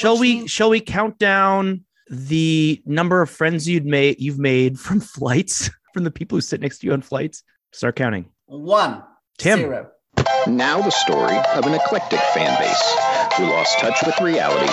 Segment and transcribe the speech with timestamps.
[0.00, 4.38] Shall Which we means- shall we count down the number of friends you'd made you've
[4.38, 7.42] made from flights from the people who sit next to you on flights?
[7.72, 8.24] Start counting.
[8.46, 9.02] One.
[9.36, 9.58] Tim.
[9.58, 9.90] Zero.
[10.46, 12.94] Now the story of an eclectic fan base
[13.36, 14.72] who lost touch with reality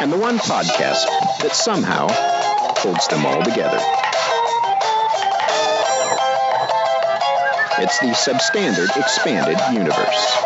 [0.00, 1.04] and the one podcast
[1.42, 2.06] that somehow
[2.78, 3.80] holds them all together.
[7.82, 10.36] It's the substandard expanded universe.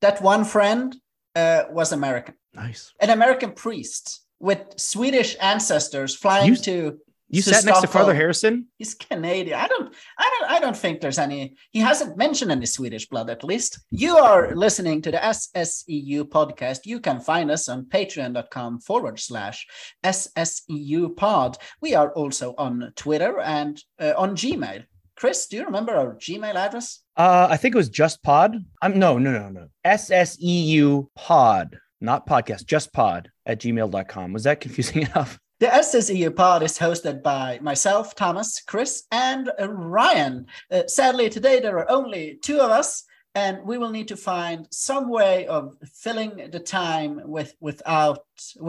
[0.00, 0.96] That one friend
[1.36, 2.34] uh, was American.
[2.54, 2.92] Nice.
[3.00, 6.98] An American priest with Swedish ancestors flying You- to
[7.30, 8.68] You to sat next to Father Harrison.
[8.78, 9.58] He's Canadian.
[9.60, 11.56] I don't, I don't, I don't think there's any.
[11.72, 13.80] He hasn't mentioned any Swedish blood, at least.
[13.90, 16.86] You are listening to the SSEU podcast.
[16.86, 19.66] You can find us on patreon.com forward slash
[20.04, 21.58] SSEU pod.
[21.82, 24.84] We are also on Twitter and uh, on Gmail.
[25.18, 27.00] Chris, do you remember our Gmail address?
[27.16, 28.64] Uh, I think it was just pod.
[28.80, 29.66] I'm no, no, no, no.
[29.84, 34.32] SSEU pod, not podcast, just pod at gmail.com.
[34.32, 35.40] Was that confusing enough?
[35.58, 40.46] The SSEU pod is hosted by myself, Thomas, Chris, and Ryan.
[40.70, 43.02] Uh, sadly, today there are only two of us,
[43.38, 45.62] and we will need to find some way of
[46.04, 48.20] filling the time with without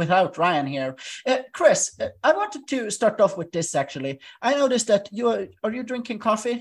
[0.02, 0.92] without Ryan here.
[1.30, 3.76] Uh, Chris, uh, I wanted to start off with this.
[3.84, 6.58] Actually, I noticed that you are, are you drinking coffee?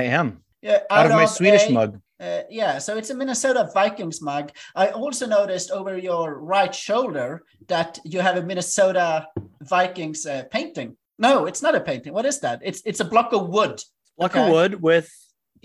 [0.00, 0.26] I am
[0.62, 1.92] Yeah, out of my Swedish a- mug.
[2.20, 4.46] uh, yeah, so it's a Minnesota Vikings mug.
[4.74, 7.28] I also noticed over your right shoulder
[7.68, 9.08] that you have a Minnesota
[9.62, 10.96] Vikings uh, painting.
[11.18, 12.12] No, it's not a painting.
[12.12, 12.58] What is that?
[12.68, 13.76] It's it's a block of wood.
[14.18, 14.44] Block Okay.
[14.46, 15.08] of wood with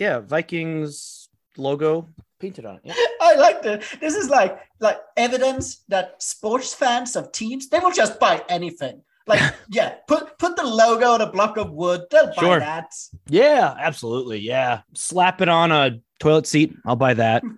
[0.03, 1.22] yeah Vikings
[1.57, 2.07] logo
[2.39, 2.81] painted on it.
[2.85, 2.93] Yeah.
[3.21, 3.83] I like the.
[4.01, 9.01] This is like like evidence that sports fans of teams they will just buy anything.
[9.27, 12.01] Like yeah, put put the logo on a block of wood.
[12.11, 12.59] They'll buy Sure.
[12.59, 12.91] that.
[13.29, 14.39] Yeah, absolutely.
[14.39, 14.81] Yeah.
[14.93, 16.75] Slap it on a toilet seat.
[16.85, 17.43] I'll buy that.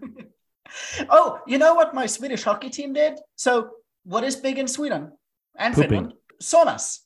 [1.09, 3.13] Oh, you know what my Swedish hockey team did?
[3.37, 3.69] So
[4.03, 5.11] what is big in Sweden
[5.55, 5.89] and Pooping.
[5.89, 6.13] Finland?
[6.41, 6.99] Saunas.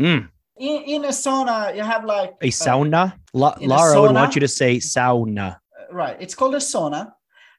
[0.00, 3.14] Mm, in, in a sauna you have like a sauna.
[3.32, 4.14] La- in a Lara would sauna?
[4.14, 5.56] want you to say sauna.
[5.92, 6.16] Right.
[6.20, 7.12] It's called a sauna.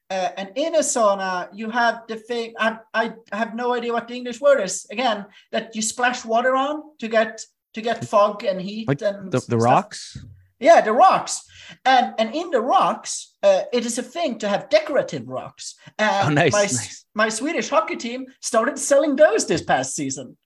[0.09, 4.07] Uh, and in a sauna you have the thing I, I have no idea what
[4.07, 4.85] the english word is.
[4.91, 7.41] Again that you splash water on to get
[7.73, 10.17] to get fog and heat Like and The, the rocks.
[10.59, 11.41] yeah the rocks.
[11.85, 13.11] And and in the rocks
[13.43, 15.75] uh, it is a thing to have decorative rocks.
[15.97, 17.05] And Oh, nice, my, nice.
[17.15, 20.37] my swedish hockey team started selling those this past season.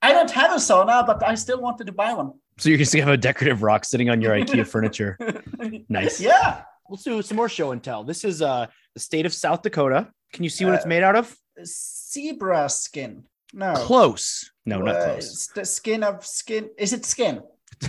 [0.00, 2.32] I don't have a sauna but i still wanted to buy one.
[2.58, 5.12] So you're just gonna have a decorative rock sitting on your IKEA furniture.
[5.88, 6.18] Nice.
[6.20, 8.04] yeah Let's do some more show and tell.
[8.04, 10.08] This is uh the state of South Dakota.
[10.34, 11.34] Can you see what it's Uh, made out of?
[11.64, 13.24] zebra skin.
[13.54, 14.50] No, Close.
[14.66, 15.46] No, not Uh, close.
[15.54, 16.68] The skin of skin.
[16.78, 17.40] Is it skin?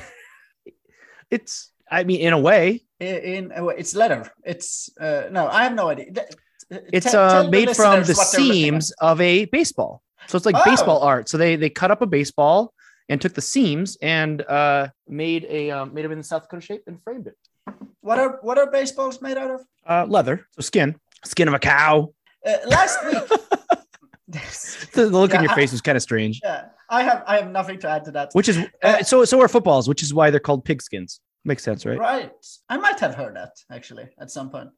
[1.29, 4.31] It's I mean, in a way, In, in uh, it's leather.
[4.45, 6.05] It's uh, no, I have no idea.
[6.71, 10.01] Uh, it's te- uh made from the what they're looking seams of a baseball.
[10.27, 10.61] So it's like Oh.
[10.63, 11.27] baseball art.
[11.29, 12.73] So they they cut up a baseball
[13.09, 16.61] and took the seams and uh made a um, made them in the South Dakota
[16.65, 17.37] shape and framed it.
[18.03, 18.07] At.
[18.07, 19.61] What are what are baseballs made out of?
[19.87, 22.13] Uh leather, so skin, skin of a cow.
[22.45, 23.17] Uh, last week.
[24.93, 26.39] The look Yeah, on your I- face was kind of strange.
[26.43, 28.29] yeah, I have I have nothing to add to that.
[28.33, 31.19] Which is uh, so so are footballs, which is why they're called pigskins.
[31.45, 31.99] Makes sense, right?
[31.99, 32.31] Right.
[32.69, 34.69] I might have heard that actually at some point.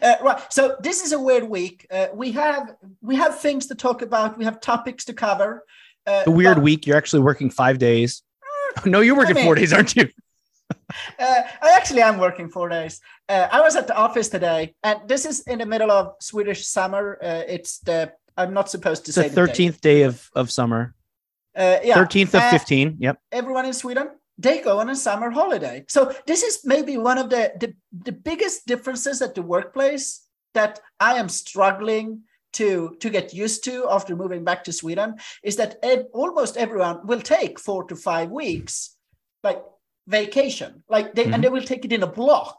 [0.00, 0.40] Uh, right.
[0.52, 1.86] So this is a weird week.
[1.90, 4.38] Uh, we have we have things to talk about.
[4.38, 5.64] We have topics to cover.
[6.06, 6.86] Uh, The weird but- week.
[6.86, 8.22] You're actually working five days.
[8.86, 10.08] No, you're working four mean- days, aren't you?
[11.18, 13.00] Uh, I actually am working four days.
[13.28, 16.66] Uh, I was at the office today, and this is in the middle of Swedish
[16.66, 17.18] summer.
[17.22, 20.94] Uh, it's the I'm not supposed to It's say the thirteenth day of of summer.
[21.54, 22.96] Uh, yeah, Thirteenth of fifteen.
[22.98, 23.18] Yep.
[23.30, 24.08] Everyone in Sweden
[24.38, 25.84] they go on a summer holiday.
[25.88, 30.80] So this is maybe one of the the, the biggest differences at the workplace that
[31.00, 32.22] I am struggling
[32.54, 37.06] to to get used to after moving back to Sweden is that ed, almost everyone
[37.06, 38.96] will take four to five weeks
[39.42, 39.62] like
[40.06, 41.34] vacation like they Mhm.
[41.34, 42.58] and they will take it in a block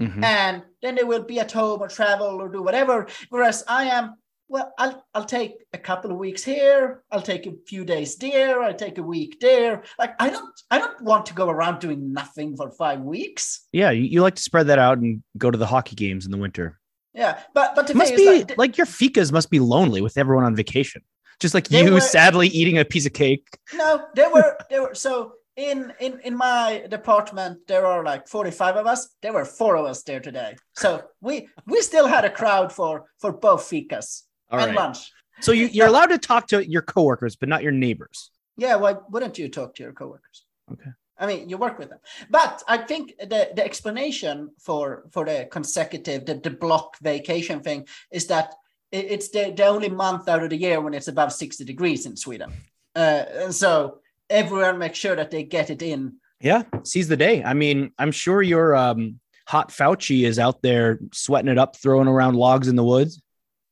[0.00, 0.22] Mhm.
[0.24, 3.06] and then they will be at home or travel or do whatever.
[3.28, 4.14] Whereas I am,
[4.48, 8.62] well, I'll I'll take a couple of weeks here, I'll take a few days there,
[8.62, 9.82] I'll take a week there.
[9.98, 13.66] Like I don't I don't want to go around doing nothing for five weeks.
[13.72, 16.30] Yeah, you, you like to spread that out and go to the hockey games in
[16.32, 16.78] the winter.
[17.12, 20.44] Yeah, but but the must be like, like, your fikas must be lonely with everyone
[20.44, 21.02] on vacation.
[21.40, 23.46] Just like you were- sadly eating a piece of cake.
[23.74, 25.32] no, they were they were so.
[25.56, 29.08] In, in in my department, there are like 45 of us.
[29.20, 30.56] There were four of us there today.
[30.76, 34.76] So we we still had a crowd for for both fikas All and right.
[34.76, 34.98] lunch.
[35.40, 38.30] So you, you're allowed to talk to your coworkers, but not your neighbors.
[38.56, 40.44] Yeah, why wouldn't you talk to your coworkers?
[40.70, 40.90] Okay.
[41.18, 41.98] I mean, you work with them,
[42.30, 47.86] but I think the the explanation for for the consecutive the, the block vacation thing
[48.10, 48.54] is that
[48.92, 52.16] it's the, the only month out of the year when it's above 60 degrees in
[52.16, 52.52] Sweden.
[52.96, 54.00] Uh, and so
[54.30, 56.14] everyone make sure that they get it in.
[56.40, 57.44] Yeah, seize the day.
[57.44, 62.08] I mean, I'm sure your um, hot Fauci is out there sweating it up, throwing
[62.08, 63.20] around logs in the woods.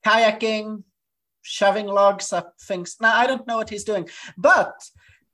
[0.04, 0.82] Kayaking,
[1.40, 2.96] shoving logs up things.
[3.00, 4.08] Now, I don't know what he's doing.
[4.36, 4.74] But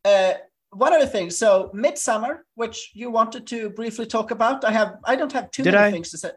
[0.04, 0.34] uh,
[0.70, 1.30] one other thing.
[1.30, 4.96] So, Midsummer, which you wanted to briefly talk about, I have.
[5.04, 5.90] I don't have too Did many I?
[5.90, 6.30] things to say.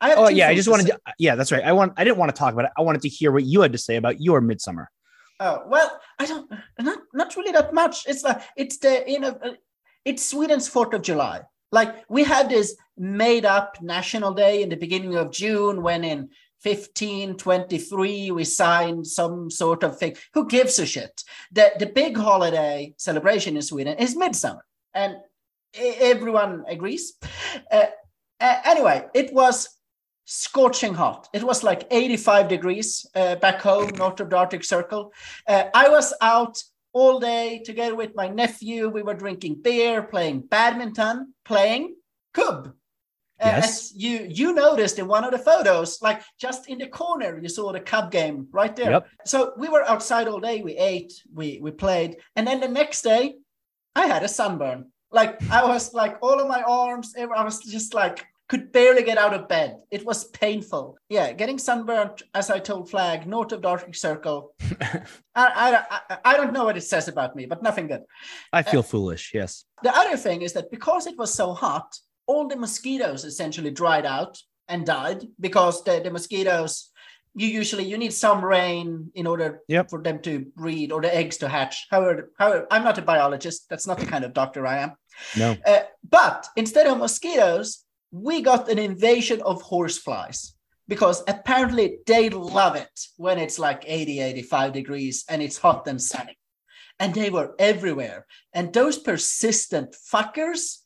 [0.00, 0.98] I have Oh yeah, I just wanted to.
[1.18, 1.62] Yeah, that's right.
[1.62, 1.92] I want.
[1.96, 2.72] I didn't want to talk about it.
[2.76, 4.90] I wanted to hear what you had to say about your midsummer.
[5.40, 8.06] Oh well, I don't not not really that much.
[8.06, 9.52] It's like it's the you know uh,
[10.04, 11.42] it's Sweden's Fourth of July.
[11.72, 16.30] Like we had this made up national day in the beginning of June when in
[16.62, 20.16] 1523 we signed some sort of thing.
[20.34, 21.22] Who gives a shit?
[21.50, 24.64] The the big holiday celebration in Sweden is midsummer,
[24.94, 25.16] and
[25.74, 27.14] everyone agrees.
[27.70, 27.86] Uh,
[28.40, 29.68] uh, anyway, it was
[30.24, 31.28] scorching hot.
[31.32, 35.12] It was like 85 degrees uh, back home, north of the Arctic Circle.
[35.46, 36.62] Uh, I was out
[36.92, 38.88] all day together with my nephew.
[38.88, 41.96] We were drinking beer, playing badminton, playing
[42.32, 42.68] kubb.
[43.40, 43.64] Uh, Yes.
[43.64, 47.48] As you you noticed in one of the photos, like just in the corner, you
[47.48, 48.92] saw the kubb game right there.
[48.92, 49.08] Yep.
[49.26, 50.62] So we were outside all day.
[50.62, 53.34] We ate, we we played, and then the next day,
[53.96, 54.92] I had a sunburn.
[55.10, 59.18] Like I was like all of my arms, I was just like could barely get
[59.18, 59.78] out of bed.
[59.90, 60.98] It was painful.
[61.08, 64.54] Yeah, getting sunburnt, as I told Flag, north of the Arctic Circle.
[64.80, 65.02] I,
[65.34, 68.02] I, I, I don't know what it says about me, but nothing good.
[68.52, 69.32] I feel foolish.
[69.32, 69.64] Yes.
[69.82, 71.96] The other thing is that because it was so hot,
[72.26, 74.38] all the mosquitoes essentially dried out
[74.68, 76.90] and died because the, the mosquitoes
[77.36, 79.90] you usually you need some rain in order Yep.
[79.90, 81.86] for them to breed or the eggs to hatch.
[81.90, 83.68] However, however, I'm not a biologist.
[83.68, 84.92] That's not the kind of doctor I am.
[85.36, 85.56] No.
[85.66, 87.83] Uh, but instead of mosquitoes,
[88.14, 90.54] we got an invasion of horseflies
[90.86, 96.00] because apparently they love it when it's like 80, 85 degrees and it's hot and
[96.00, 96.38] sunny.
[97.00, 98.26] And they were everywhere.
[98.52, 100.78] And those persistent fuckers,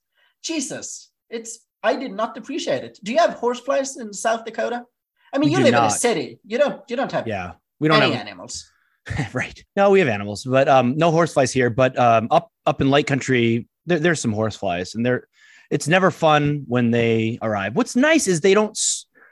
[0.42, 2.98] Jesus, it's I did not appreciate it.
[3.04, 4.84] Do you have horseflies in South Dakota?
[5.30, 6.40] I mean, We you live in a city.
[6.46, 7.52] You don't you don't have Yeah.
[7.78, 8.70] We don't any have animals.
[9.34, 9.62] right.
[9.76, 11.68] No, we have animals, but um, no horseflies here.
[11.68, 15.28] But um, up up in light country, there, there's some horseflies, and they're
[15.70, 17.76] it's never fun when they arrive.
[17.76, 18.78] What's nice is they don't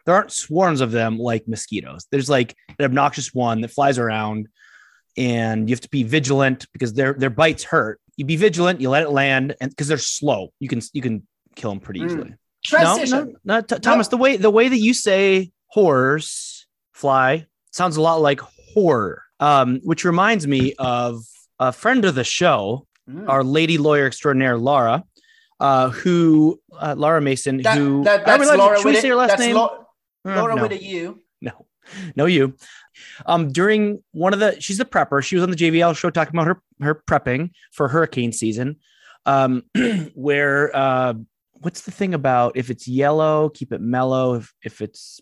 [0.04, 2.06] there aren't swarms of them like mosquitoes.
[2.12, 4.46] There's like an obnoxious one that flies around,
[5.16, 8.00] and you have to be vigilant because their their bites hurt.
[8.16, 8.80] You be vigilant.
[8.80, 12.00] You let it land, and because they're slow, you can you can kill them pretty
[12.00, 12.06] Mm.
[12.06, 12.34] easily.
[12.64, 13.18] Transition.
[13.18, 14.08] No, no, no, T- Thomas.
[14.08, 18.40] The way the way that you say horse fly sounds a lot like
[18.74, 21.22] horror, um, which reminds me of
[21.58, 23.28] a friend of the show, Mm.
[23.28, 25.04] our lady lawyer extraordinaire, Laura,
[25.60, 29.14] uh, who uh, Laura Mason, That- who that- I that's Laura should we say her
[29.14, 29.56] last that's name?
[29.56, 29.86] Lau-
[30.26, 30.62] Uh, Laura no.
[30.62, 31.22] with a U.
[31.40, 31.66] No,
[32.16, 32.54] no, you.
[33.26, 35.22] Um, during one of the, she's the prepper.
[35.22, 38.76] She was on the JVL show talking about her her prepping for hurricane season.
[39.24, 39.62] Um,
[40.14, 41.14] where uh,
[41.60, 44.34] what's the thing about if it's yellow, keep it mellow.
[44.34, 45.20] If if it's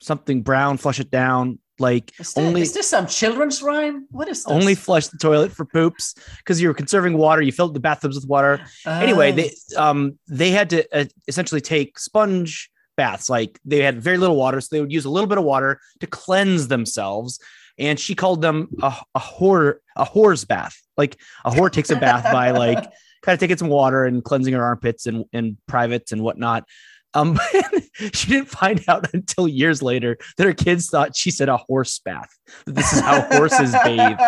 [0.00, 1.58] something brown, flush it down.
[1.78, 4.06] Like Is, this, only is this some children's rhyme?
[4.10, 4.52] What is this?
[4.52, 7.42] only flush the toilet for poops because you're conserving water.
[7.42, 8.60] You filled the bathtubs with water.
[8.86, 9.34] anyway Ah.
[9.34, 14.36] they um they had to uh, essentially take sponge baths like they had very little
[14.36, 17.40] water so they would use a little bit of water to cleanse themselves
[17.76, 21.96] and she called them a, a whore a whore's bath like a whore takes a
[21.96, 22.78] bath by like
[23.22, 26.62] kind of taking some water and cleansing her armpits and, and privates and whatnot
[27.14, 27.38] um
[28.12, 31.98] she didn't find out until years later that her kids thought she said a horse
[32.04, 32.30] bath
[32.66, 34.18] this is how horses bathe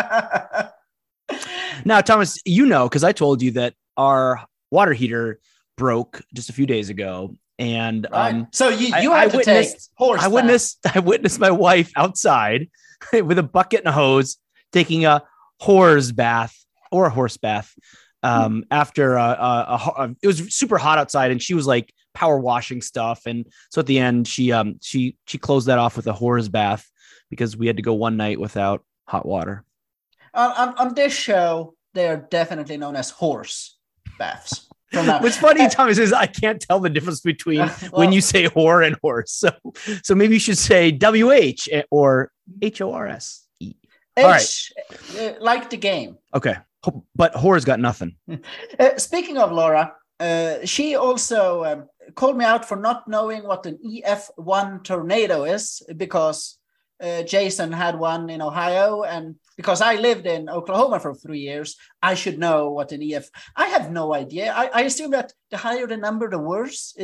[1.85, 5.41] now, Thomas, you know, because I told you that our water heater
[5.77, 7.37] broke just a few days ago.
[7.59, 8.35] And Right.
[8.35, 10.23] um, so you, I- you I take witnessed- horse.
[10.23, 12.71] I witnessed I witnessed my wife outside
[13.13, 14.39] with a bucket and a hose
[14.73, 15.23] taking a
[15.61, 16.55] horse bath
[16.93, 17.73] or a horse bath
[18.23, 22.39] um, after a, a, uh, it was super hot outside and she was like power
[22.39, 26.07] washing stuff and so at the end she um she she closed that off with
[26.07, 26.91] a horse bath
[27.29, 29.65] because we had to go one night without hot water.
[30.33, 33.77] on, on, on this show, they are definitely known as horse
[34.19, 34.69] baths.
[34.93, 38.87] What's funny, Thomas, is I can't tell the difference between Uh, when you say whore
[38.87, 39.33] and horse.
[39.33, 39.51] So,
[40.03, 42.31] so maybe you should say W H or
[42.63, 43.75] H O R S E.
[44.17, 44.41] all right.
[44.41, 44.73] H,
[45.19, 46.17] uh, like the game.
[46.35, 46.57] Okay,
[47.15, 48.17] but whore's got nothing.
[48.79, 53.67] Uh, speaking of Laura, uh, she also um, called me out for not knowing what
[53.67, 56.59] an EF1 tornado is because
[57.01, 61.77] uh, Jason had one in Ohio, and because I lived in Oklahoma for three years,
[62.03, 63.29] I should know what an EF.
[63.55, 64.53] I have no idea.
[64.53, 66.95] I, I assume that the higher the number, the worse.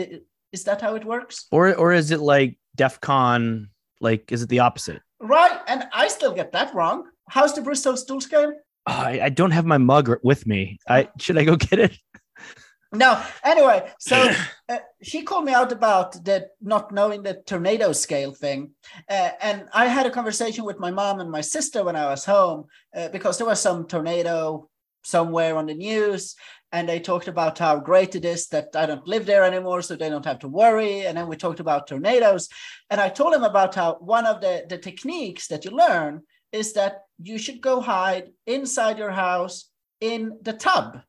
[0.52, 1.46] Is that how it works?
[1.50, 3.70] Or or is it like DEF CON?
[4.00, 5.00] Like, is it the opposite?
[5.20, 7.04] Right, and I still get that wrong.
[7.28, 8.52] How's the Bristol stool scale?
[8.86, 10.78] Oh, I, I don't have my mug with me.
[10.88, 11.98] I should I go get it?
[12.94, 14.30] No, anyway, so
[14.68, 18.72] uh, she called me out about the not knowing the tornado scale thing.
[19.08, 22.26] Uh, and I had a conversation with my mom and my sister when I was
[22.26, 24.68] home uh, because there was some tornado
[25.04, 26.36] somewhere on the news.
[26.70, 29.94] And they talked about how great it is that I don't live there anymore, so
[29.94, 31.06] they don't have to worry.
[31.06, 32.48] And then we talked about tornadoes.
[32.90, 36.74] And I told them about how one of the, the techniques that you learn is
[36.74, 39.70] that you should go hide inside your house
[40.00, 41.00] in the tub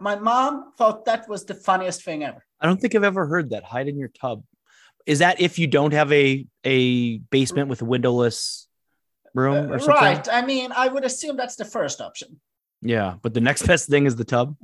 [0.00, 2.44] my mom thought that was the funniest thing ever.
[2.60, 3.64] I don't think I've ever heard that.
[3.64, 4.42] Hide in your tub.
[5.06, 8.68] Is that if you don't have a a basement with a windowless
[9.34, 9.94] room or Uh, something?
[9.94, 10.28] right.
[10.28, 12.40] I mean, I would assume that's the first option.
[12.82, 14.56] Yeah, but the next best thing is the tub.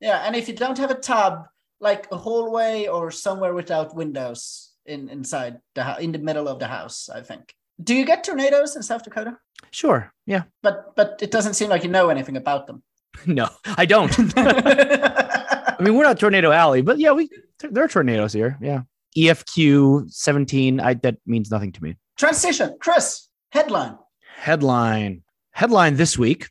[0.00, 1.46] Yeah, and if you don't have a tub,
[1.80, 6.58] like a hallway or somewhere without windows in inside the house, in the middle of
[6.58, 7.54] the house, I think.
[7.82, 9.38] Do you get tornadoes in South Dakota?
[9.70, 10.12] Sure.
[10.26, 10.42] Yeah.
[10.62, 12.82] But but it doesn't seem like you know anything about them.
[13.26, 14.12] No, I don't.
[14.36, 17.28] I mean, we're not Tornado Alley, but yeah, we
[17.60, 18.58] there are tornadoes here.
[18.60, 18.82] Yeah.
[19.16, 20.80] EFQ 17.
[20.80, 21.96] I that means nothing to me.
[22.16, 23.28] Transition, Chris.
[23.50, 23.98] Headline.
[24.36, 25.22] Headline.
[25.52, 26.48] Headline this week.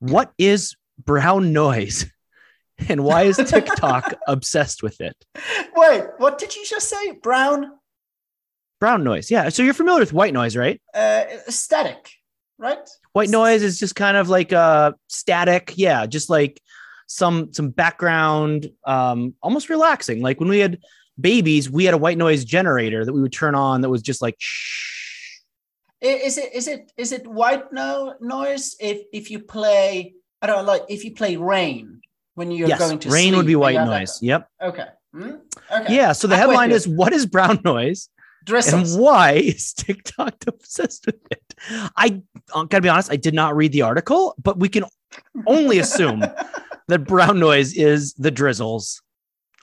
[0.00, 2.06] What is brown noise?
[2.88, 5.14] And why is TikTok obsessed with it?
[5.76, 7.12] Wait, what did you just say?
[7.12, 7.70] Brown
[8.80, 9.30] Brown noise.
[9.30, 9.48] Yeah.
[9.48, 10.80] So you're familiar with white noise, right?
[10.92, 12.10] uh, static,
[12.58, 12.88] right?
[13.12, 15.74] White noise is just kind of like uh static.
[15.76, 16.60] Yeah, just like
[17.06, 20.20] some some background, um, almost relaxing.
[20.22, 20.78] Like when we had
[21.20, 24.22] babies, we had a white noise generator that we would turn on that was just
[24.22, 25.38] like shh.
[26.00, 30.58] Is it is it is it white no noise if if you play I don't
[30.58, 32.02] know like if you play rain
[32.34, 34.20] when you're yes, going to rain would be white that- noise.
[34.20, 34.48] Yep.
[34.60, 34.86] Okay.
[35.14, 35.30] Hmm?
[35.72, 35.94] Okay.
[35.94, 36.12] Yeah.
[36.12, 38.08] So the I'm headline is what is brown noise
[38.44, 38.94] Drizzles.
[38.94, 41.54] and why is TikTok obsessed with it?
[41.96, 42.22] I
[42.54, 44.84] uh, gotta be honest, I did not read the article, but we can
[45.46, 46.24] only assume
[46.88, 49.02] that brown noise is the drizzles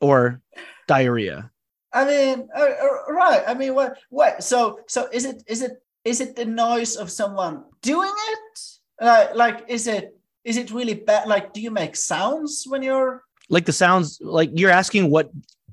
[0.01, 0.41] or
[0.87, 1.51] diarrhea.
[1.93, 3.43] I mean, uh, uh, right.
[3.47, 3.97] I mean, what?
[4.09, 4.43] What?
[4.43, 5.43] So, so is it?
[5.47, 5.83] Is it?
[6.03, 8.59] Is it the noise of someone doing it?
[8.99, 10.15] Like, like, is it?
[10.43, 11.27] Is it really bad?
[11.27, 13.23] Like, do you make sounds when you're?
[13.49, 15.29] Like the sounds, like you're asking what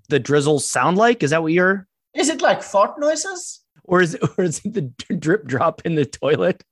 [0.08, 1.22] the drizzles sound like.
[1.22, 1.86] Is that what you're,
[2.18, 3.62] Is it like fart noises?
[3.88, 4.82] or is it, or is it the
[5.16, 6.62] drip drop in the toilet?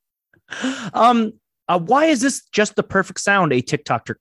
[0.94, 1.32] Um,
[1.66, 3.52] uh, why is this just the perfect sound?
[3.52, 4.14] A TikToker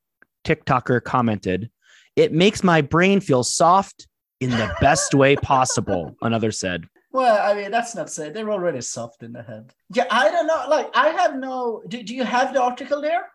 [0.44, 1.70] TikToker commented.
[2.16, 4.08] It makes my brain feel soft
[4.40, 6.16] in the best way possible.
[6.22, 6.86] Another said.
[7.12, 8.34] Well, I mean, that's not said.
[8.34, 9.74] They're already soft in the head.
[9.94, 10.66] Yeah, I don't know.
[10.70, 11.84] Like, I have no.
[11.88, 13.28] Do, do you have the article there?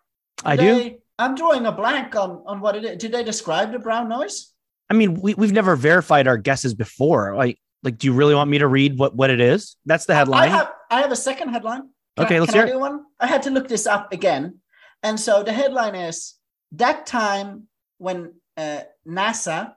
[0.44, 0.96] I do.
[1.18, 2.96] I'm drawing a blank on on what it is.
[2.98, 4.52] Did they describe the brown noise?
[4.88, 7.36] I mean, we, we've never verified our guesses before.
[7.36, 9.76] Like, like, do you really want me to read what, what it is?
[9.86, 10.42] That's the headline.
[10.44, 11.82] I have I have a second headline.
[12.16, 12.80] Can Okay, I, let's hear I it.
[12.80, 13.04] one?
[13.18, 14.58] I had to look this up again,
[15.02, 16.34] and so the headline is
[16.72, 17.68] that time
[17.98, 19.74] when uh, NASA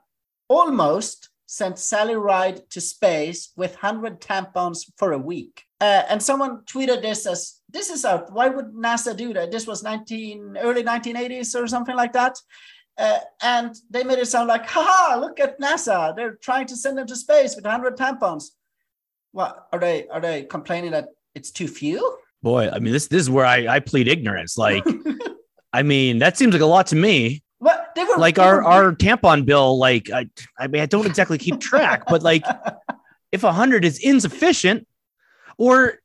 [0.48, 5.62] almost sent Sally Ride to space with hundred tampons for a week.
[5.80, 8.32] Uh, and someone tweeted this as this is out.
[8.32, 9.50] Why would NASA do that?
[9.50, 12.38] This was 19 early 1980s or something like that.
[12.96, 16.14] Uh, and they made it sound like, haha, look at NASA.
[16.14, 18.50] They're trying to send them to space with 100 tampons.
[19.32, 20.06] What are they?
[20.08, 22.18] Are they complaining that it's too few?
[22.42, 24.56] Boy, I mean, this this is where I, I plead ignorance.
[24.56, 24.84] Like,
[25.72, 27.42] I mean, that seems like a lot to me.
[27.58, 30.86] What they were Like they our were- our tampon bill, like I I mean, I
[30.86, 32.44] don't exactly keep track, but like
[33.32, 34.86] if hundred is insufficient,
[35.58, 35.98] or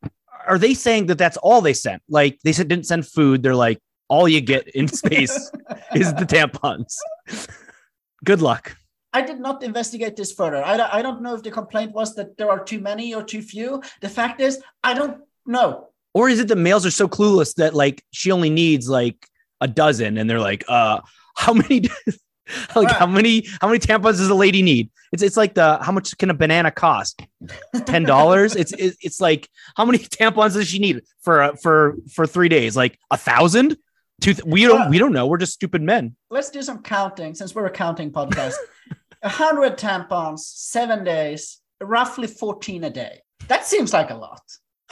[0.48, 2.02] are they saying that that's all they sent?
[2.10, 3.44] Like they said didn't send food.
[3.44, 3.80] They're like
[4.10, 5.52] all you get in space
[5.96, 6.96] is the tampons.
[8.26, 8.76] Good luck.
[9.14, 10.64] I did not investigate this further.
[10.64, 13.24] I, don't- I don't know if the complaint was that there are too many or
[13.24, 13.82] too few.
[14.02, 15.88] The fact is, I don't know.
[16.14, 19.28] Or is it the males are so clueless that like she only needs like
[19.62, 21.02] a dozen and they're like, uh,
[21.38, 21.84] how many
[22.76, 24.90] like how many how many tampons does a lady need?
[25.12, 27.22] It's it's like the how much can a banana cost?
[27.86, 28.56] Ten dollars?
[28.56, 32.76] it's it's like how many tampons does she need for uh, for for three days?
[32.76, 33.78] Like a thousand?
[34.20, 35.28] Two th- we don't we don't know.
[35.28, 36.16] We're just stupid men.
[36.30, 38.56] Let's do some counting since we're a counting podcast.
[39.22, 43.20] A hundred tampons, seven days, roughly 14 a day.
[43.50, 44.42] That seems like a lot.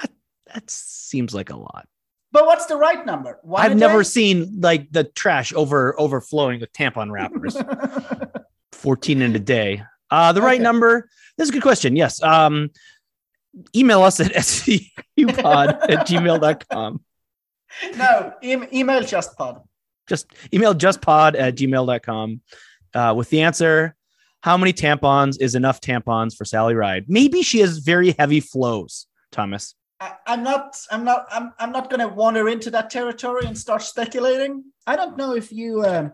[0.02, 0.12] That
[0.54, 1.88] that seems like a lot.
[2.34, 3.40] But what's the right number?
[3.44, 4.10] One I've never day?
[4.10, 7.56] seen like the trash over overflowing with tampon wrappers.
[8.74, 9.82] 14 in a day.
[10.12, 10.64] Uh, the right Okay.
[10.64, 11.10] number.
[11.38, 11.96] This is a good question.
[11.96, 12.22] Yes.
[12.22, 12.72] Um,
[13.76, 17.02] email us at scupod at gmail.com.
[17.96, 19.62] no, em- email just pod.
[20.08, 22.42] Just email justpod at gmail.com
[22.94, 23.96] uh, with the answer.
[24.42, 27.06] How many tampons is enough tampons for Sally Ride?
[27.08, 29.76] Maybe she has very heavy flows, Thomas.
[30.00, 30.80] I, I'm not.
[30.92, 31.26] I'm not.
[31.32, 31.54] I'm.
[31.60, 34.64] I'm not going to wander into that territory and start speculating.
[34.86, 36.14] I don't know if you um,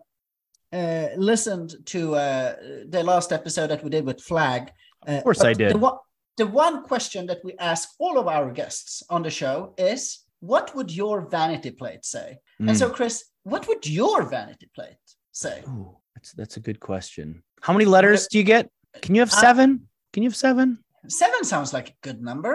[0.71, 2.55] uh, listened to uh,
[2.87, 4.71] the last episode that we did with Flag.
[5.07, 5.73] Uh, Of course I did.
[5.73, 5.97] The one,
[6.37, 10.65] the one question that we ask all of our guests on the show is, "What
[10.75, 12.27] would your vanity plate say?"
[12.59, 12.79] And Mm.
[12.81, 13.15] so, Chris,
[13.51, 15.55] what would your vanity plate say?
[15.67, 17.43] Ooh, that's that's a good question.
[17.65, 18.63] How many letters do you get?
[19.03, 19.69] Can you have Uh, seven?
[20.13, 20.67] Can you have seven?
[21.07, 22.53] Seven sounds like a good number.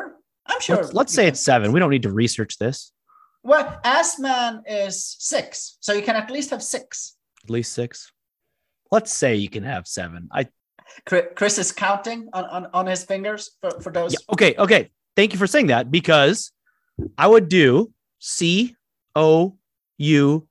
[0.51, 0.77] I'm sure.
[0.77, 1.73] Let's, let's say it's seven.
[1.73, 2.93] We don't need to research this.
[3.43, 4.95] Well, Assman is
[5.33, 7.17] six, so you can at least have six.
[7.45, 8.13] At least six.
[8.91, 10.29] Let's say you can have seven.
[10.33, 10.49] I
[11.39, 14.13] Chris is counting on, on, on his fingers for, for those.
[14.15, 14.91] yeah, okay, okay.
[15.17, 16.51] Thank you for saying that because
[17.17, 18.77] I would do C
[19.15, 19.57] O
[19.99, 20.49] U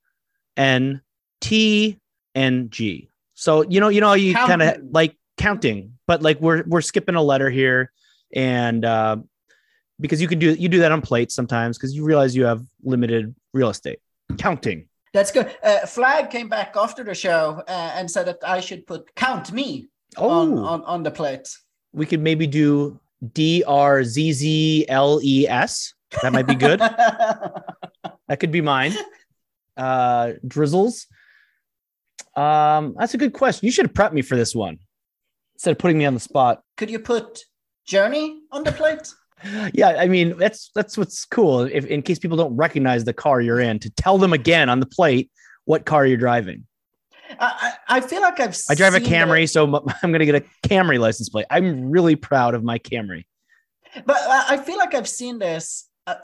[0.56, 1.02] N
[1.42, 2.00] T
[2.36, 3.10] N G.
[3.34, 7.16] So you know, you know, you kind of like counting, but like we're we're skipping
[7.16, 7.92] a letter here,
[8.34, 9.18] and uh,
[10.00, 12.64] because you can do you do that on plates sometimes because you realize you have
[12.84, 14.00] limited real estate.
[14.38, 14.88] Counting.
[15.14, 15.56] That's good.
[15.64, 19.52] Uh, Flag came back after the show uh, and said that I should put count
[19.52, 19.88] me
[20.18, 21.48] Oh, on, on, on the plate.
[21.94, 23.00] we could maybe do
[23.34, 25.94] D R Z Z L E S.
[26.22, 26.80] That might be good.
[28.28, 28.94] that could be mine.
[29.76, 31.08] Uh, drizzles.
[32.36, 33.66] Um, that's a good question.
[33.66, 34.80] You should have prepped me for this one
[35.56, 36.62] instead of putting me on the spot.
[36.78, 37.44] Could you put
[37.86, 39.14] Journey on the plate?
[39.72, 41.62] Yeah, I mean that's that's what's cool.
[41.62, 44.80] If in case people don't recognize the car you're in, to tell them again on
[44.80, 45.30] the plate
[45.66, 46.66] what car you're driving.
[47.40, 49.64] I, I feel like I've I drive a Camry, so
[50.04, 51.46] I'm going to get a Camry license plate.
[51.52, 53.26] I'm really proud of my Camry.
[54.06, 55.87] But I feel like I've seen this.
[56.08, 56.16] Uh,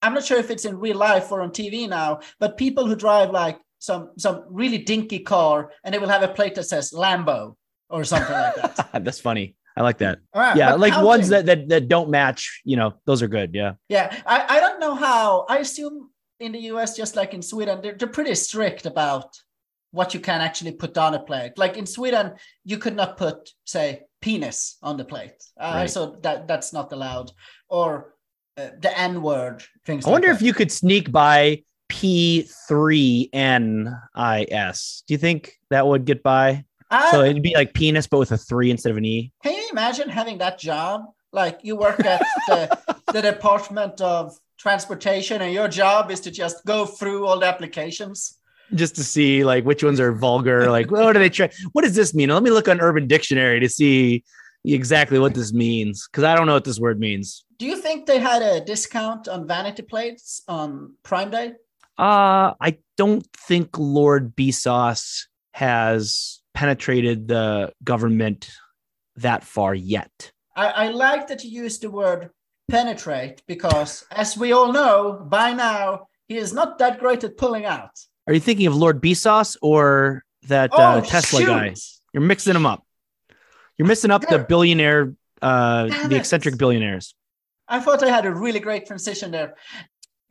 [0.00, 2.94] I'm not sure if it's in real life or on TV now, but people who
[2.94, 6.92] drive like some some really dinky car and they will have a plate that says
[6.92, 7.56] Lambo
[7.90, 8.90] or something like that.
[9.04, 9.56] that's funny.
[9.76, 10.20] I like that.
[10.34, 12.62] Right, Yeah, like ones that, that that don't match.
[12.64, 13.54] You know, those are good.
[13.54, 13.72] Yeah.
[13.88, 15.46] Yeah, I, I don't know how.
[15.48, 19.36] I assume in the US, just like in Sweden, they're, they're pretty strict about
[19.90, 21.52] what you can actually put on a plate.
[21.56, 25.42] Like in Sweden, you could not put, say, penis on the plate.
[25.58, 25.90] Uh, Right.
[25.90, 27.32] So that that's not allowed.
[27.68, 28.13] Or
[28.56, 32.52] the N word, things I wonder like if you could sneak by P3NIS.
[35.06, 36.64] Do you think that would get by?
[36.90, 39.32] I, So it'd be like penis, but with a three instead of an E.
[39.42, 41.02] Can you imagine having that job?
[41.32, 42.78] Like you work at the,
[43.12, 48.38] the Department of Transportation and your job is to just go through all the applications.
[48.74, 50.70] Just to see like which ones are vulgar.
[50.70, 51.50] Like, what do they try?
[51.72, 52.30] What does this mean?
[52.30, 54.24] Let me look on Urban Dictionary to see
[54.64, 56.08] exactly what this means.
[56.10, 57.44] Because I don't know what this word means.
[57.58, 61.52] Do you think they had a discount on vanity plates on Prime Day?
[61.98, 68.50] Uh, I don't think Lord Sauce has penetrated the government
[69.16, 70.32] that far yet.
[70.56, 72.30] I, I like that you use the word
[72.68, 77.64] penetrate because, as we all know by now, he is not that great at pulling
[77.64, 77.90] out.
[78.26, 81.46] Are you thinking of Lord Sauce or that Oh, uh, Tesla shoot.
[81.46, 81.74] guy?
[82.12, 82.84] You're mixing them up.
[83.78, 86.18] You're missing up the billionaire, uh, Damn the it.
[86.20, 87.14] eccentric billionaires.
[87.66, 89.54] I thought I had a really great transition there.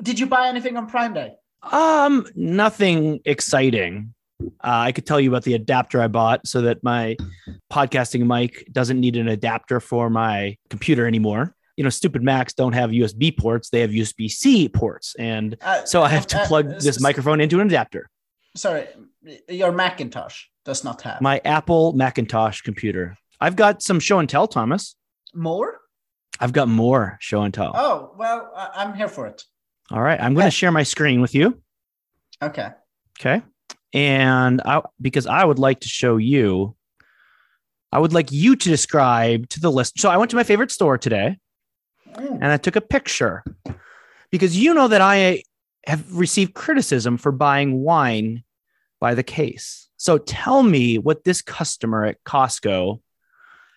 [0.01, 1.34] Did you buy anything on Prime Day?
[1.71, 4.13] Um, nothing exciting.
[4.41, 4.47] Uh,
[4.88, 7.15] I could tell you about the adapter I bought so that my
[7.71, 11.56] podcasting mic doesn't need an adapter for my computer anymore.
[11.77, 15.86] You know, stupid Macs don't have USB ports; they have USB C ports, and Uh,
[15.86, 18.10] so I have to uh, plug uh, this microphone into an adapter.
[18.56, 18.86] Sorry,
[19.49, 23.17] your Macintosh does not have My Apple Macintosh computer.
[23.41, 24.95] I've got some show and tell, Thomas.
[25.33, 25.79] more.
[26.39, 27.71] I've got more show and tell.
[27.75, 29.43] Oh well, I'm here for it.
[29.91, 31.61] All right, I'm going to share my screen with you.
[32.41, 32.69] Okay.
[33.19, 33.43] Okay.
[33.93, 36.75] And I, because I would like to show you,
[37.91, 39.99] I would like you to describe to the list.
[39.99, 41.37] So I went to my favorite store today
[42.15, 42.33] Mm.
[42.41, 43.43] and I took a picture
[44.31, 45.41] because you know that I
[45.87, 48.43] have received criticism for buying wine
[48.99, 49.87] by the case.
[49.97, 52.99] So tell me what this customer at Costco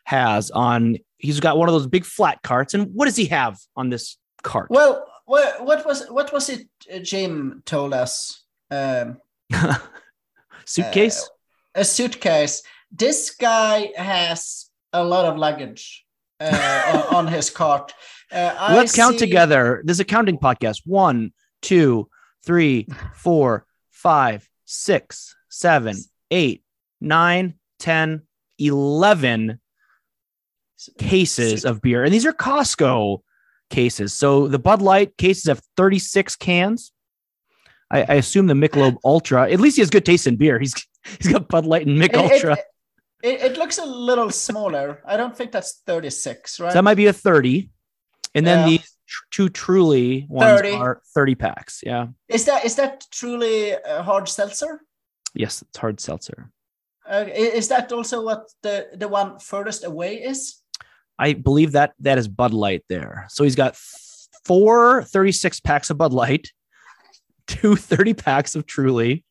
[0.06, 0.96] has on.
[1.18, 2.74] He's got one of those big flat carts.
[2.74, 4.70] And what does he have on this cart?
[4.70, 6.68] Well, what, what was what was it?
[6.92, 9.18] uh, Jim told us um,
[10.64, 11.28] Suitcase?
[11.74, 12.62] a suitcase.
[12.90, 16.04] This guy has a lot of luggage
[16.40, 17.92] uh, on, on his cart.
[18.32, 19.82] Uh, Let's count together.
[19.84, 20.82] This is a counting podcast.
[20.84, 22.08] One, two,
[22.44, 25.96] three, four, five, six, seven,
[26.30, 26.62] eight,
[27.00, 28.22] nine, 10,
[28.58, 29.60] 11
[30.98, 32.04] cases of beer.
[32.04, 33.20] And these are Costco
[33.70, 34.14] cases.
[34.14, 36.92] So the Bud Light cases have 36 cans.
[37.90, 40.58] I, I assume the Michelob Ultra, at least he has good taste in beer.
[40.58, 40.74] He's
[41.18, 42.52] he's got Bud Light and Mick It, Ultra.
[42.54, 42.64] it,
[43.22, 45.02] it, it looks a little smaller.
[45.06, 46.70] I don't think that's 36, right?
[46.72, 47.70] So that might be a 30.
[48.34, 48.66] And then Yeah.
[48.78, 48.92] these
[49.30, 50.72] two truly ones 30.
[50.72, 51.80] are 30 packs.
[51.86, 52.08] Yeah.
[52.28, 54.80] Is that is that truly a hard seltzer?
[55.32, 56.50] Yes, it's hard seltzer.
[57.08, 60.60] Uh, is that also what the the one furthest away is?
[61.18, 63.26] I believe that that is Bud Light there.
[63.30, 63.76] So he's got
[64.44, 66.50] four 36 packs of Bud Light,
[67.46, 69.24] two 30 packs of Truly,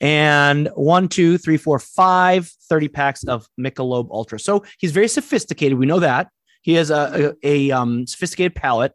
[0.00, 4.38] and one, two, three, four, five 30 packs of Michelob Ultra.
[4.38, 5.78] So he's very sophisticated.
[5.78, 6.28] We know that.
[6.62, 8.92] He has a, a, a, um, sophisticated palate.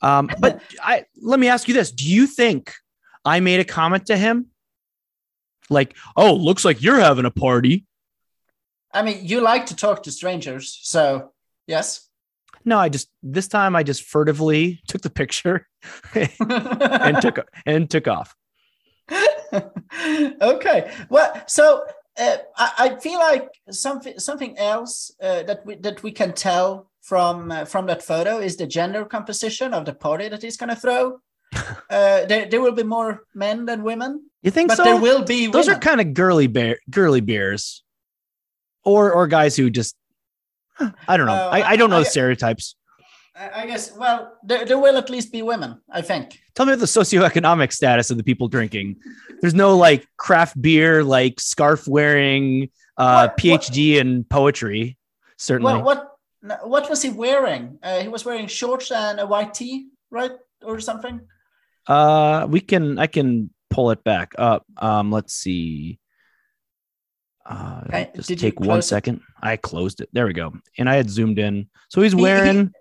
[0.00, 1.90] Um, but I let me ask you this.
[1.90, 2.72] Do you think
[3.24, 4.46] I made a comment to him?
[5.70, 7.84] Like, oh, looks like you're having a party.
[8.92, 11.32] I mean, you like to talk to strangers, so
[11.66, 12.08] yes.
[12.64, 15.66] No, I just this time I just furtively took the picture
[16.14, 18.34] and took and took off.
[20.40, 20.90] okay.
[21.08, 21.84] Well, so
[22.18, 26.90] uh, I, I feel like something something else uh, that we that we can tell
[27.00, 30.70] from uh, from that photo is the gender composition of the party that he's going
[30.70, 31.20] to throw.
[31.90, 34.84] Uh, there, there will be more men than women, You think but so?
[34.84, 35.78] there will be Those women.
[35.78, 37.82] are kind of girly bear girly beers,
[38.88, 39.94] or or guys who just
[41.08, 41.32] I don't know.
[41.32, 42.74] Uh, I, I don't know I- the stereotypes.
[43.40, 43.96] I guess.
[43.96, 45.80] Well, there, there will at least be women.
[45.92, 46.40] I think.
[46.56, 48.96] Tell me the socioeconomic status of the people drinking.
[49.40, 54.96] There's no like craft beer, like scarf wearing, uh, What- what- PhD in poetry.
[55.36, 55.72] Certainly.
[55.74, 56.00] Well, what
[56.66, 57.78] what was he wearing?
[57.82, 61.20] Uh, he was wearing shorts and a white tee, right, or something.
[61.86, 64.66] Uh, we can I can pull it back up.
[64.78, 66.00] Um, let's see.
[67.48, 68.88] Uh, Okay, just take one close it?
[68.88, 69.20] second.
[69.42, 70.08] I closed it.
[70.12, 70.52] There we go.
[70.76, 71.68] And I had zoomed in.
[71.88, 72.72] So he's He- he- wearing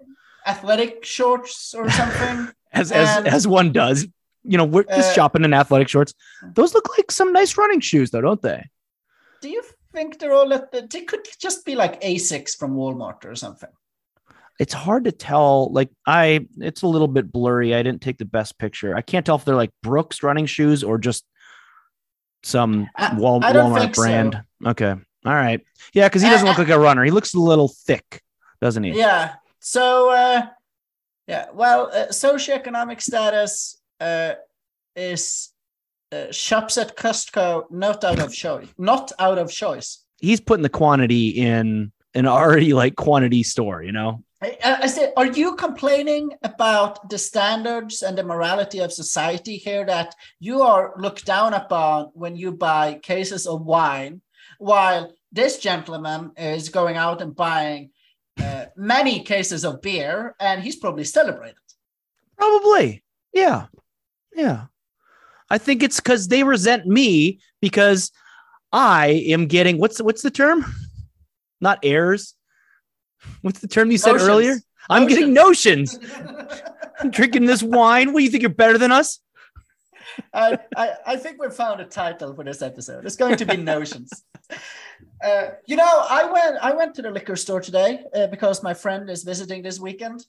[0.46, 2.50] Athletic shorts or something.
[2.74, 4.08] as as as one does.
[4.44, 6.14] You know, we're just Uh, shopping in athletic shorts.
[6.54, 8.66] Those look like some nice running shoes, though, don't they?
[9.42, 9.62] Do you
[9.94, 13.70] think they're all at the, they could just be like Asics from Walmart or something?
[14.60, 15.72] It's hard to tell.
[15.74, 17.76] Like I, it's a little bit blurry.
[17.76, 18.96] I didn't take the best picture.
[18.96, 21.26] I can't tell if they're like Brooks running shoes or just
[22.44, 24.34] some I- Wal- I Walmart brand.
[24.34, 24.40] so.
[24.66, 25.62] Okay, all right,
[25.94, 27.04] yeah, because he doesn't look like a runner.
[27.04, 28.22] He looks a little thick,
[28.62, 28.92] doesn't he?
[28.92, 29.36] Yeah.
[29.60, 30.48] So, uh,
[31.28, 31.48] yeah.
[31.54, 34.34] Well, uh, socioeconomic status uh,
[34.96, 35.50] is
[36.12, 38.68] uh, shops at Costco not out of choice.
[38.78, 40.04] Not out of choice.
[40.20, 43.84] He's putting the quantity in an already like quantity store.
[43.84, 44.24] You know.
[44.42, 49.58] I, I I say, are you complaining about the standards and the morality of society
[49.58, 54.22] here that you are looked down upon when you buy cases of wine,
[54.58, 57.92] while this gentleman is going out and buying
[58.40, 61.56] uh, many cases of beer, and he's probably celebrated?
[62.38, 63.04] Probably.
[63.34, 63.68] Yeah.
[64.34, 64.66] Yeah.
[65.50, 68.12] I think it's because they resent me because
[68.72, 70.66] I am getting what's what's the term?
[71.62, 72.36] Not heirs.
[73.42, 74.30] What's the term you said Notions.
[74.30, 74.56] earlier?
[74.90, 75.98] I'm getting notions.
[77.00, 78.14] I'm drinking this wine.
[78.14, 79.20] What do you think you're better than us?
[80.34, 83.06] I, I, I think we've found a title for this episode.
[83.06, 84.24] It's going to be notions.
[85.24, 88.74] Uh, you know, I went I went to the liquor store today uh, because my
[88.74, 90.26] friend is visiting this weekend,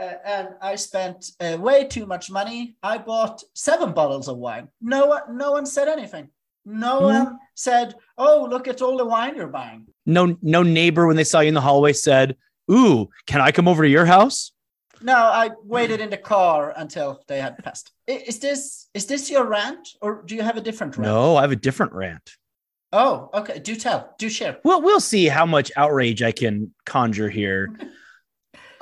[0.00, 2.76] uh, and I spent uh, way too much money.
[2.82, 4.68] I bought seven bottles of wine.
[4.80, 6.28] No one no one said anything.
[6.64, 7.04] No Hmm.
[7.14, 11.24] one said, "Oh, look at all the wine you're buying." No, no neighbor when they
[11.24, 12.36] saw you in the hallway said,
[12.70, 14.52] Ooh, can I come over to your house?
[15.00, 17.90] No, I waited in the car until they had passed.
[18.06, 21.12] Is this is this your rant, or do you have a different rant?
[21.12, 22.36] No, I have a different rant.
[22.92, 23.58] Oh, okay.
[23.58, 24.14] Do tell.
[24.18, 24.58] Do share.
[24.64, 27.70] Well, we'll see how much outrage I can conjure here.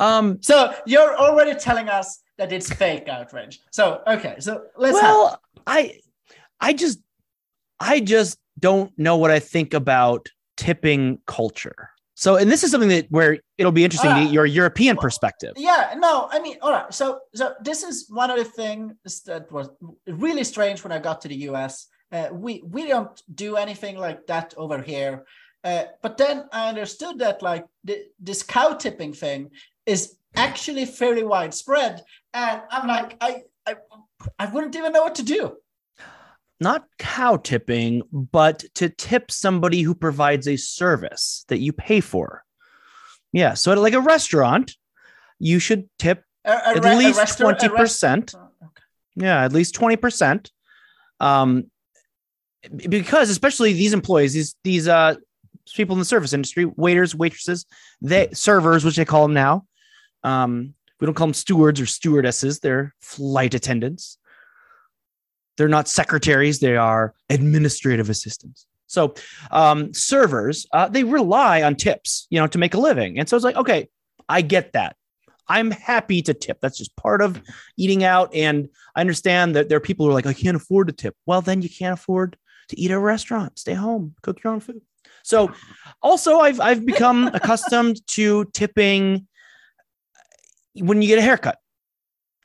[0.00, 3.60] Um, So you're already telling us that it's fake outrage.
[3.70, 5.10] So okay, so let's have.
[5.10, 6.00] well, I,
[6.58, 7.00] I just,
[7.78, 11.90] I just don't know what I think about tipping culture.
[12.14, 14.30] So, and this is something that where it'll be interesting to Ah.
[14.30, 15.52] your European perspective.
[15.58, 16.92] Yeah, no, I mean, all right.
[16.94, 19.68] So, so this is one of the things that was
[20.06, 21.88] really strange when I got to the US.
[22.12, 25.24] Uh, we we don't do anything like that over here.
[25.62, 29.50] Uh, but then I understood that like the, this cow tipping thing
[29.86, 32.02] is actually fairly widespread,
[32.34, 33.76] and I'm like, I I
[34.38, 35.56] I wouldn't even know what to do.
[36.62, 42.42] Not cow tipping, but to tip somebody who provides a service that you pay for.
[43.32, 43.54] Yeah.
[43.54, 44.76] So, at like a restaurant,
[45.38, 48.34] you should tip A, a at re- least twenty rest- percent.
[48.36, 48.82] Oh, okay.
[49.16, 50.50] Yeah, at least 20%.
[51.18, 51.69] Um b-
[52.88, 55.14] because especially these employees, these these uh
[55.74, 57.66] people in the service industry, waiters, waitresses,
[58.00, 59.64] they servers, which they call them now.
[60.22, 64.18] Um, we don't call them stewards or stewardesses, they're flight attendants.
[65.56, 68.66] They're not secretaries, they are administrative assistants.
[68.86, 69.14] So
[69.50, 73.18] um servers, uh, they rely on tips, you know, to make a living.
[73.18, 73.88] And so it's like, okay,
[74.28, 74.96] I get that.
[75.48, 76.58] I'm happy to tip.
[76.60, 77.42] That's just part of
[77.76, 78.32] eating out.
[78.32, 81.16] And I understand that there are people who are like, I can't afford to tip.
[81.26, 82.36] Well, then you can't afford
[82.70, 83.58] to eat at a restaurant.
[83.58, 84.80] Stay home, cook your own food.
[85.22, 85.52] So
[86.02, 89.26] also I've I've become accustomed to tipping
[90.16, 91.58] uh, when you get a haircut.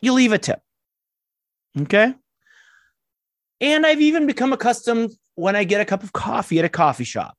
[0.02, 0.60] You leave a tip.
[1.80, 2.14] Okay.
[3.62, 7.04] And I've even become accustomed when I get a cup of coffee at a coffee
[7.04, 7.38] shop.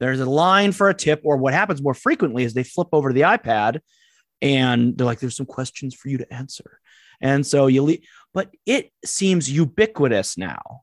[0.00, 3.10] There's a line for a tip, or what happens more frequently is they flip over
[3.10, 3.80] to the iPad
[4.42, 6.80] and they're like, there's some questions for you to answer.
[7.20, 10.82] And so you leave, but it seems ubiquitous now.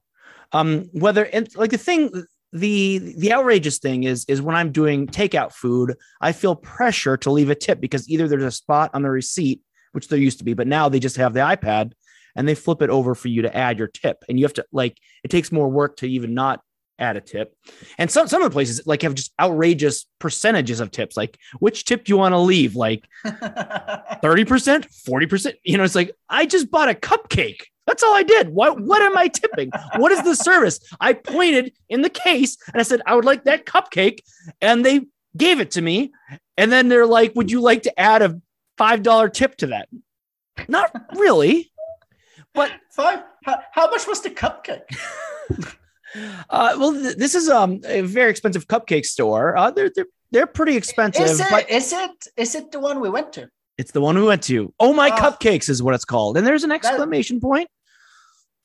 [0.54, 2.12] Um, whether and like the thing,
[2.54, 7.32] the the outrageous thing is is when I'm doing takeout food, I feel pressure to
[7.32, 9.62] leave a tip because either there's a spot on the receipt,
[9.94, 11.94] which there used to be, but now they just have the iPad
[12.36, 14.24] and they flip it over for you to add your tip.
[14.28, 16.62] And you have to like it takes more work to even not
[17.00, 17.56] add a tip.
[17.98, 21.18] And some some of the places like have just outrageous percentages of tips.
[21.18, 22.76] Like which tip do you want to leave?
[22.76, 25.54] Like 30%, 40%.
[25.64, 27.64] You know, it's like I just bought a cupcake.
[27.88, 28.50] That's all I did.
[28.50, 29.72] What what am I tipping?
[29.98, 30.80] What is the service?
[31.00, 34.20] I pointed in the case and I said I would like that cupcake
[34.62, 35.02] and they
[35.36, 36.12] gave it to me.
[36.58, 38.40] And then they're like, "Would you like to add a
[38.78, 39.90] $5 tip to that?"
[40.68, 41.72] Not really.
[42.54, 43.24] But Five.
[43.46, 44.84] How, how much was the cupcake?
[46.50, 49.56] Uh, well, th- this is um a very expensive cupcake store.
[49.56, 53.00] Uh, they're they're they're pretty expensive, Is it, but is it is it the one
[53.00, 53.50] we went to?
[53.82, 54.72] It's the one we went to.
[54.80, 55.18] Oh my Ah.
[55.18, 57.68] cupcakes is what it's called, and there's an exclamation point.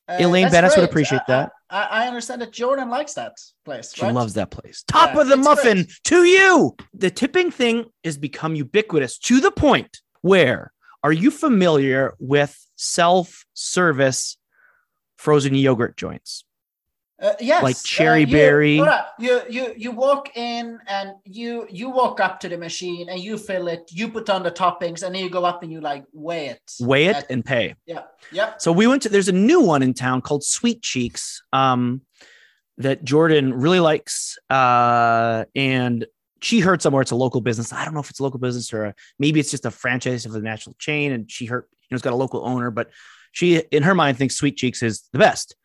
[0.07, 1.53] Uh, Elaine Benes would appreciate I- that.
[1.71, 3.33] I, I understand that Jordan likes that
[3.65, 3.95] place.
[3.95, 4.15] She right?
[4.15, 4.85] loves that place.
[4.87, 5.91] Top Yeah, of the muffin great.
[6.05, 6.77] to you.
[6.93, 10.71] The tipping thing has become ubiquitous to the point where
[11.03, 14.37] are you familiar with self-service
[15.17, 16.45] frozen yogurt joints?
[17.19, 18.75] Uh, yes, Like uh, cherry you- berry.
[19.19, 23.39] You you you walk in and you you walk up to the machine and you
[23.39, 23.89] fill it.
[23.91, 26.61] You put on the toppings and then you go up and you like weigh it.
[26.79, 27.75] Weigh it At- and pay.
[27.87, 28.03] yeah,
[28.33, 28.55] yeah.
[28.59, 32.03] So we went to there's a new one in town called Sweet Cheeks um,
[32.77, 34.37] that Jordan really likes.
[34.51, 36.07] Uh, and
[36.43, 37.73] she heard somewhere it's a local business.
[37.73, 40.27] I don't know if it's a local business or a, maybe it's just a franchise
[40.27, 41.13] of a national chain.
[41.13, 42.91] And she heard, you know, it's got a local owner, but
[43.33, 45.57] she, in her mind, thinks Sweet Cheeks is the best.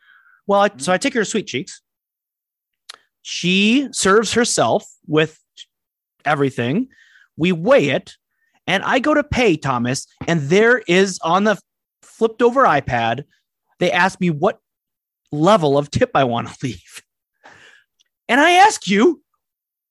[0.48, 0.80] Well, I, mm-hmm.
[0.80, 1.82] so I take her to Sweet Cheeks.
[3.22, 5.40] She serves herself with
[6.26, 6.88] everything.
[7.38, 8.16] We weigh it,
[8.68, 11.60] and I go to pay Thomas, and there is on the
[12.02, 13.24] flipped over iPad,
[13.80, 14.60] they ask me what
[15.32, 17.02] level of tip I want to leave.
[18.30, 19.24] And I ask you,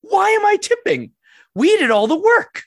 [0.03, 1.11] why am I tipping?
[1.55, 2.63] We did all the work.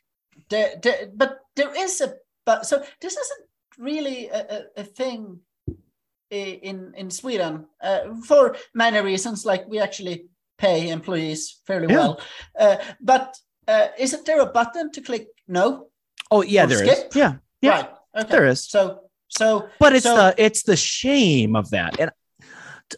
[0.49, 2.15] The, the, but there is a
[2.45, 4.39] but so this isn't really a,
[4.77, 5.39] a, a thing
[6.33, 9.45] in in Sweden uh, for many reasons.
[9.45, 10.25] Like we actually
[10.57, 11.97] pay employees fairly Yeah.
[11.99, 12.21] well,
[12.59, 15.87] uh, but uh, isn't there a button to click no?
[16.31, 16.89] Oh, yeah, there is.
[16.89, 17.15] skip?
[17.15, 17.89] Yeah, Yeah, Right.
[18.15, 18.29] Okay.
[18.31, 18.63] there is.
[18.69, 21.99] So so But it's So- the it's the shame of that.
[21.99, 22.11] And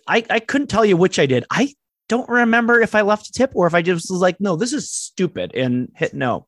[0.08, 1.46] I, I couldn't tell you which I did.
[1.50, 1.74] I
[2.10, 4.74] don't remember if I left a tip or if I just was like, no, this
[4.74, 6.48] is stupid and hit no.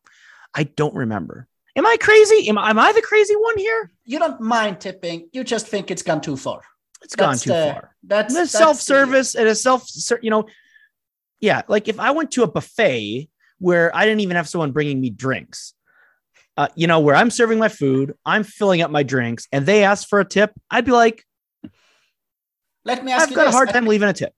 [0.54, 1.46] I don't remember.
[1.76, 2.48] Am I crazy?
[2.48, 3.90] Am, am I the crazy one here?
[4.04, 5.28] you don't mind tipping.
[5.32, 6.60] You just think it's gone too far.
[7.02, 7.94] It's gone too the- far.
[8.02, 9.88] That's that's self-service and a self
[10.22, 10.46] you know
[11.40, 15.00] yeah like if i went to a buffet where i didn't even have someone bringing
[15.00, 15.74] me drinks
[16.56, 19.84] uh, you know where i'm serving my food i'm filling up my drinks and they
[19.84, 21.22] ask for a tip i'd be like
[22.84, 23.54] Let me ask i've you got a this.
[23.54, 24.32] hard At- time leaving a tip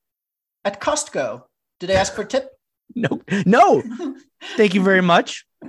[0.65, 1.45] At Costco,
[1.79, 2.51] do they ask for a tip?
[2.95, 3.83] no no
[4.57, 5.47] thank you very much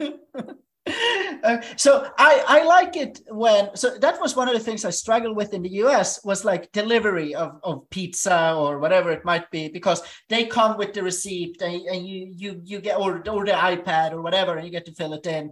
[1.43, 4.89] Uh, so I, I like it when so that was one of the things I
[4.89, 9.49] struggled with in the US was like delivery of, of pizza or whatever it might
[9.51, 13.45] be because they come with the receipt and, and you you you get or, or
[13.45, 15.51] the iPad or whatever and you get to fill it in.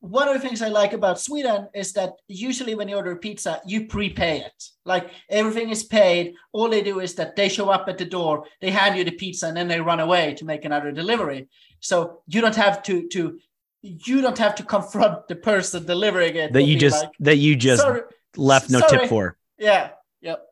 [0.00, 3.60] One of the things I like about Sweden is that usually when you order pizza
[3.66, 4.64] you prepay it.
[4.84, 6.34] Like everything is paid.
[6.52, 9.12] All they do is that they show up at the door they hand you the
[9.12, 11.48] pizza and then they run away to make another delivery.
[11.80, 13.38] So you don't have to to
[13.82, 17.56] you don't have to confront the person delivering it that you just like, that you
[17.56, 18.02] just "Sorry."
[18.36, 18.98] left no sorry.
[19.00, 19.90] tip for yeah
[20.20, 20.42] yep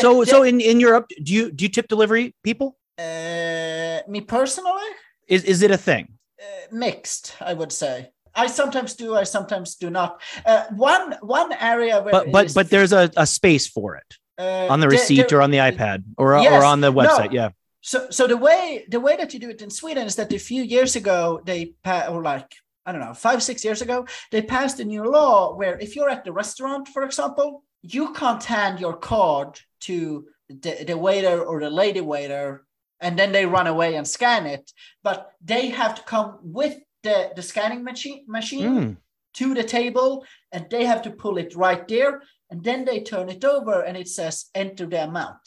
[0.00, 4.88] so so in in europe do you do you tip delivery people uh, me personally
[5.28, 6.08] is is it a thing
[6.40, 11.52] uh, mixed i would say i sometimes do i sometimes do not uh, one one
[11.60, 15.28] area where but but but there's a, a space for it uh, on the receipt
[15.28, 16.52] there- or on the ipad or, Yes.
[16.52, 16.98] or on the No.
[17.00, 17.50] website yeah
[17.92, 20.38] So, so the way the way that you do it in Sweden is that a
[20.38, 21.60] few years ago they
[22.12, 22.50] or like
[22.86, 26.10] I don't know five six years ago they passed a new law where if you're
[26.10, 31.60] at the restaurant, for example, you can't hand your card to the, the waiter or
[31.60, 32.64] the lady waiter
[33.00, 34.70] and then they run away and scan it,
[35.02, 38.96] but they have to come with the the scanning machine machine Mm.
[39.34, 42.22] to the table and they have to pull it right there.
[42.50, 45.44] And then they turn it over and it says enter the amount.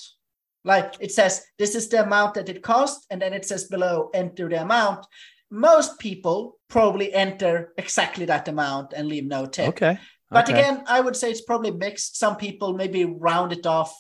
[0.63, 3.05] Like it says, this is the amount that it cost.
[3.09, 5.05] And then it says below, enter the amount.
[5.49, 9.69] Most people probably enter exactly that amount and leave no tip.
[9.69, 9.97] Okay.
[10.29, 10.59] But okay.
[10.59, 12.17] again, I would say it's probably mixed.
[12.17, 13.95] Some people maybe round it off,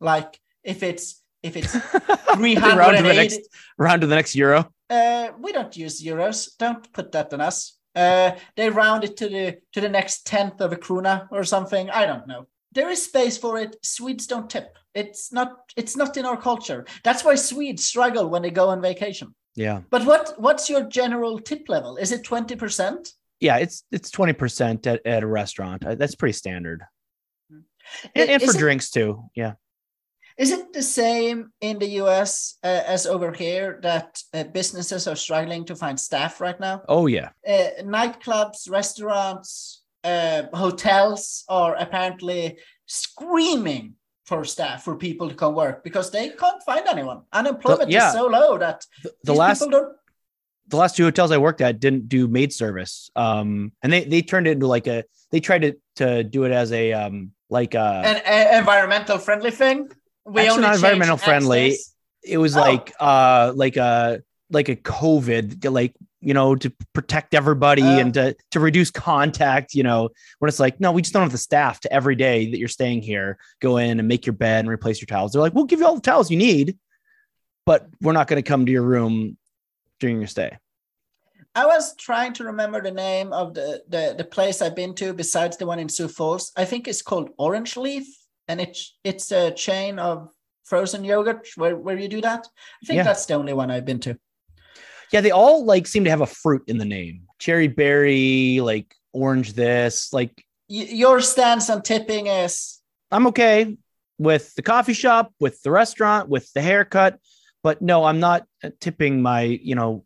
[0.00, 1.72] like if it's if it's
[2.34, 3.40] three round to the next
[3.76, 4.70] round to the next euro.
[4.88, 6.56] Uh, we don't use euros.
[6.58, 7.76] Don't put that on us.
[7.94, 11.90] Uh, they round it to the to the next tenth of a krona or something.
[11.90, 12.46] I don't know.
[12.72, 13.76] There is space for it.
[13.82, 14.76] Swedes don't tip.
[14.94, 15.56] It's not.
[15.76, 16.86] It's not in our culture.
[17.02, 19.34] That's why Swedes struggle when they go on vacation.
[19.58, 19.80] Yeah.
[19.90, 21.96] But what what's your general tip level?
[21.96, 23.12] Is it twenty percent?
[23.40, 25.84] Yeah, it's it's 20% at, at a restaurant.
[25.84, 26.82] Uh, That's pretty standard.
[28.14, 29.24] And, and for it- drinks too.
[29.34, 29.54] Yeah.
[30.36, 35.16] Is it the same in the US uh, as over here that uh, businesses are
[35.16, 36.82] struggling to find staff right now?
[36.88, 37.30] Oh yeah.
[37.46, 43.94] Uh, nightclubs, restaurants, uh, hotels are apparently screaming
[44.28, 47.22] for staff for people to come work because they can't find anyone.
[47.32, 48.08] Unemployment yeah.
[48.08, 49.92] is so low that The, the these last people don't.
[50.68, 53.10] the last two hotels I worked at didn't do maid service.
[53.16, 56.52] Um, and they they turned it into like a they tried to to do it
[56.52, 59.88] as a um like uh An uh, environmental friendly thing.
[60.26, 61.64] We Actually, not environmental friendly.
[61.72, 61.94] access.
[62.22, 62.60] it was Oh.
[62.60, 67.98] like uh like a like a COVID like you know to protect everybody Uh.
[68.00, 69.74] and to to reduce contact.
[69.74, 72.50] You know when it's like no, we just don't have the staff to every day
[72.50, 75.32] that you're staying here go in and make your bed and replace your towels.
[75.32, 76.76] They're like, we'll give you all the towels you need,
[77.66, 79.36] but we're not going to come to your room
[80.00, 80.56] during your stay.
[81.54, 85.12] I was trying to remember the name of the, the, the place I've been to
[85.12, 86.52] besides the one in Sioux Falls.
[86.56, 88.06] I think it's called Orange Leaf,
[88.46, 90.28] and it's it's a chain of
[90.64, 92.46] frozen yogurt where, where you do that.
[92.82, 93.02] I think Yeah.
[93.02, 94.18] that's the only one I've been to.
[95.12, 97.22] Yeah, they all like seem to have a fruit in the name.
[97.38, 100.12] Cherry berry, like orange this.
[100.12, 103.76] Like Y- your stance on tipping is I'm okay
[104.18, 107.18] with the coffee shop, with the restaurant, with the haircut,
[107.62, 108.46] but no, I'm not
[108.80, 110.04] tipping my, you know,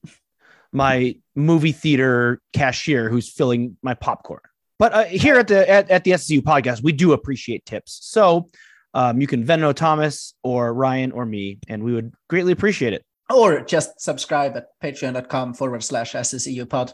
[0.73, 4.41] my movie theater cashier who's filling my popcorn.
[4.79, 7.99] But uh, here at the at, at the SSU podcast, we do appreciate tips.
[8.03, 8.49] So
[8.95, 13.05] um, you can Venmo Thomas or Ryan or me, and we would greatly appreciate it.
[13.31, 16.93] Or just subscribe at patreon.com forward slash SSEU pod.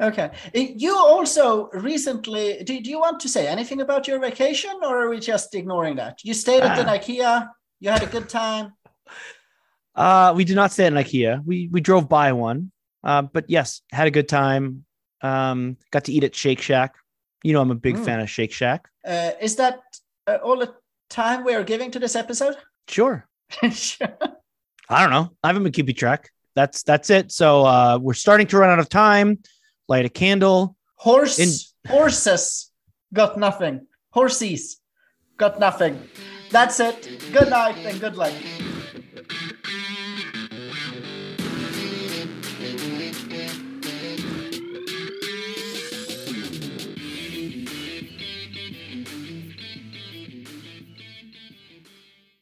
[0.00, 0.30] Okay.
[0.54, 5.08] You also recently, do, do you want to say anything about your vacation or are
[5.10, 6.20] we just ignoring that?
[6.22, 6.92] You stayed at an Ah.
[6.98, 7.48] IKEA,
[7.80, 8.72] you had a good time.
[9.94, 11.44] Uh, we did not stay at an IKEA.
[11.44, 12.70] We we drove by one.
[13.02, 14.84] Uh, but yes, had a good time.
[15.22, 16.94] Um, got to eat at Shake Shack.
[17.42, 18.04] You know, I'm a big Mm.
[18.04, 18.88] fan of Shake Shack.
[19.04, 19.80] Uh, is that
[20.28, 20.72] uh, all the
[21.10, 22.54] time we are giving to this episode?
[22.86, 23.26] Sure.
[23.72, 24.14] Sure.
[24.88, 25.32] I don't know.
[25.42, 26.30] I haven't been keeping track.
[26.54, 27.30] That's that's it.
[27.30, 29.38] So uh, we're starting to run out of time.
[29.88, 30.76] Light a candle.
[30.96, 32.70] Horse, In- horses
[33.12, 33.86] got nothing.
[34.10, 34.80] Horses
[35.36, 36.08] got nothing.
[36.50, 37.22] That's it.
[37.32, 38.32] Good night and good luck.